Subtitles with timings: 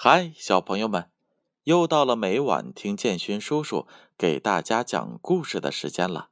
[0.00, 1.10] 嗨，小朋友们，
[1.64, 6.28] 又到了每晚听建勋叔叔给大家讲故事的时间了。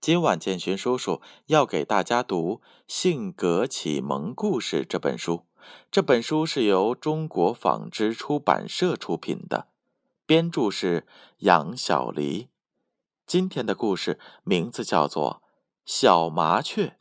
[0.00, 5.46] 今晚建勋叔叔要给大家读《性格启蒙故事》这本书。
[5.90, 9.66] 这本书是由中国纺织出版社出品的，
[10.24, 11.04] 编著是
[11.38, 12.50] 杨小黎。
[13.26, 15.42] 今天的故事名字叫做
[15.84, 17.00] 《小麻雀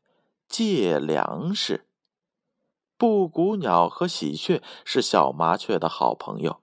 [0.49, 1.85] 借粮食》。
[3.01, 6.61] 布谷鸟和喜鹊是小麻雀的好朋友。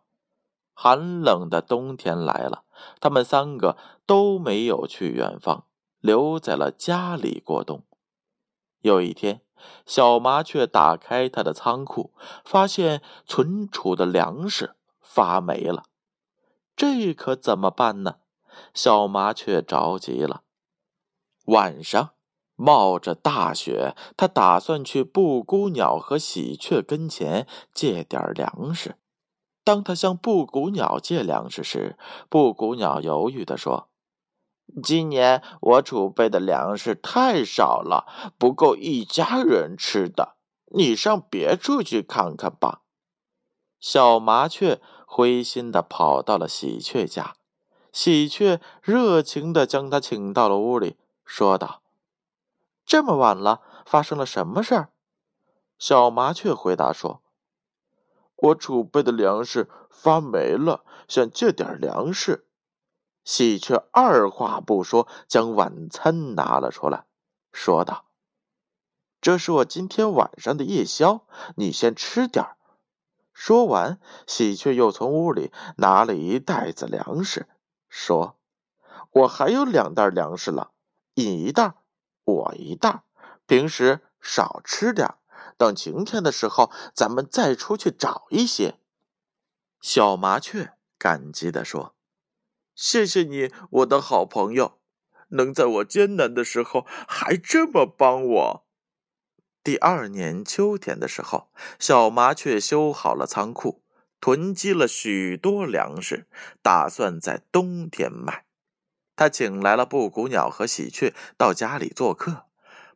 [0.72, 2.62] 寒冷的冬天来了，
[3.00, 5.66] 他们三个都没有去远方，
[5.98, 7.82] 留在了家里过冬。
[8.82, 9.42] 有一天，
[9.84, 15.86] 小麻雀打开它的仓库，发现存储的粮食发霉了。
[16.76, 18.20] 这可怎么办呢？
[18.72, 20.44] 小麻雀着急了。
[21.46, 22.10] 晚上。
[22.60, 28.96] 冒着大雪，他打算去布谷鸟和喜鹊跟前借点粮食。
[29.62, 31.96] 当他向布谷鸟借粮食时，
[32.28, 33.88] 布谷鸟犹豫地说
[34.82, 40.34] ：“今年我储备的粮食太少了，不够一家人吃的。
[40.74, 42.80] 你上别处去看看吧。”
[43.78, 47.36] 小麻雀灰心地跑到了喜鹊家，
[47.92, 51.82] 喜鹊热情地将他请到了屋里，说道。
[52.88, 54.88] 这么晚了，发生了什么事儿？
[55.78, 57.22] 小麻雀回答说
[58.34, 62.48] ：“我储备的粮食发霉了，想借点粮食。”
[63.24, 67.04] 喜鹊二话不说，将晚餐拿了出来，
[67.52, 68.06] 说道
[69.20, 72.56] ：“这是我今天晚上的夜宵，你先吃点儿。”
[73.34, 77.46] 说完，喜鹊又从屋里拿了一袋子粮食，
[77.90, 78.38] 说
[79.12, 80.70] ：“我还有两袋粮食了，
[81.14, 81.74] 你一袋。”
[82.28, 83.04] 我一袋，
[83.46, 85.14] 平时少吃点
[85.56, 88.78] 等晴天的时候，咱们再出去找一些。
[89.80, 91.94] 小麻雀感激地说
[92.76, 94.78] ：“谢谢你，我的好朋友，
[95.28, 98.66] 能在我艰难的时候还这么帮我。”
[99.64, 103.82] 第二年秋天的时候，小麻雀修好了仓库，
[104.20, 106.26] 囤积了许多粮食，
[106.62, 108.47] 打算在冬天卖。
[109.18, 112.46] 他请来了布谷鸟和喜鹊到家里做客。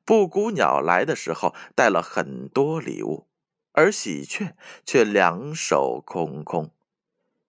[0.05, 3.27] 布谷鸟来的时候带了很多礼物，
[3.73, 4.55] 而喜鹊
[4.87, 6.71] 却两手空空。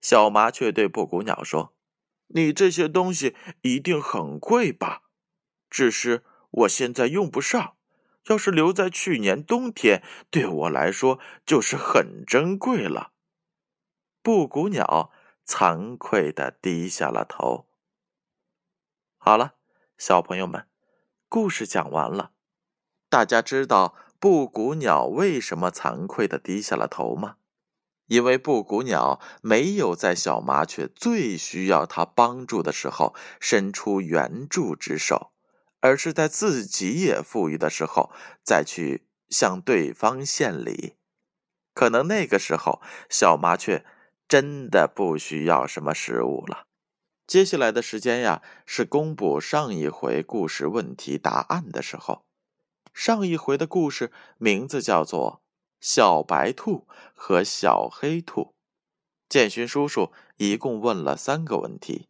[0.02, 1.76] 小麻雀对布谷鸟说
[2.34, 5.04] ：“你这些东西一定很贵吧？
[5.70, 7.76] 只是我现在用不上，
[8.26, 10.02] 要是留在去年冬天，
[10.32, 13.12] 对我来说就是很珍贵了。”
[14.24, 15.12] 布谷鸟
[15.46, 17.68] 惭愧的低下了头。
[19.26, 19.54] 好了，
[19.98, 20.68] 小朋友们，
[21.30, 22.32] 故事讲完了。
[23.08, 27.38] 大家知道布谷鸟为什么惭愧的低下了头吗？
[28.08, 35.32] 因为布谷鸟没有在小麻雀最需要它帮助的时候伸出援助之手，
[35.80, 38.12] 而是在自己也富裕的时候
[38.44, 40.98] 再去向对方献礼。
[41.74, 43.86] 可能那个时候，小麻雀
[44.28, 46.68] 真的不需要什么食物了。
[47.26, 52.26] 接下来的时间呀，是公布上一回故事问题答案的时候。
[52.94, 55.42] 上一回的故事名字叫做
[55.80, 56.86] 《小白兔
[57.16, 58.42] 和小黑兔》。
[59.28, 62.08] 建勋叔叔一共问了三个问题。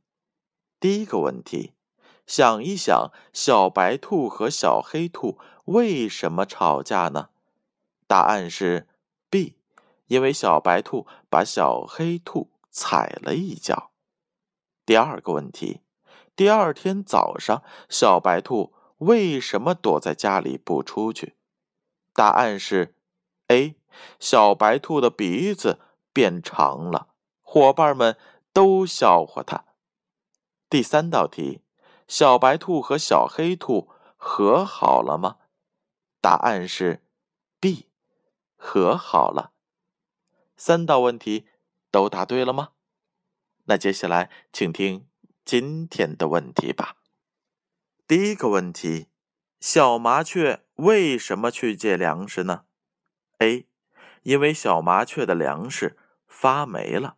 [0.82, 1.72] 第一个问题，
[2.28, 7.30] 想一想，小白兔和小黑兔为什么吵架呢？
[8.08, 8.90] 答案是
[9.30, 9.56] B，
[10.08, 13.93] 因为小白兔把小黑兔踩了一脚。
[14.86, 15.82] 第二个问题，
[16.36, 21.38] 第二天早上，小白兔为什么躲在家里不出去？
[22.14, 22.96] 答案是
[23.48, 23.76] A，
[24.20, 25.80] 小白兔的鼻子
[26.12, 27.08] 变长了，
[27.42, 28.18] 伙伴们
[28.52, 29.66] 都笑话它。
[30.70, 31.62] 第三道题，
[32.08, 35.38] 小白兔和小黑兔和好了吗？
[36.20, 37.04] 答案是
[37.60, 37.88] B，
[38.58, 39.54] 和好了。
[40.58, 41.48] 三道问题
[41.90, 42.70] 都答对了吗？
[43.66, 45.08] 那接下来，请听
[45.46, 46.98] 今天的问题吧。
[48.06, 49.08] 第一个问题：
[49.62, 52.66] 小麻雀为什么去借粮食呢
[53.38, 53.66] ？A.
[54.24, 57.16] 因为小麻雀的粮食发霉了。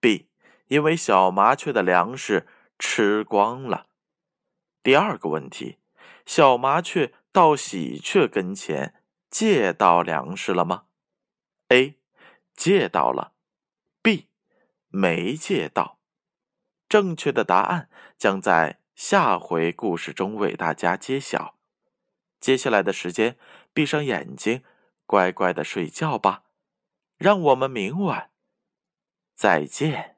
[0.00, 0.28] B.
[0.66, 2.48] 因为小麻雀的粮食
[2.78, 3.86] 吃光了。
[4.82, 5.78] 第二个问题：
[6.26, 8.94] 小麻雀到喜鹊跟前
[9.30, 10.86] 借到粮食了吗
[11.68, 11.94] ？A.
[12.56, 13.32] 借到了。
[14.02, 14.28] B.
[14.98, 16.00] 没借到，
[16.88, 21.54] 正确的答案将在下回故事中为大家揭晓。
[22.40, 23.38] 接下来的时间，
[23.72, 24.64] 闭上眼睛，
[25.06, 26.42] 乖乖的睡觉吧。
[27.16, 28.32] 让我们明晚
[29.36, 30.17] 再见。